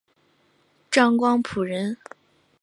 [0.89, 1.95] 张光辅人。